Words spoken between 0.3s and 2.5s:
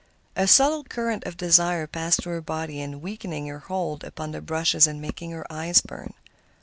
A subtle current of desire passed through her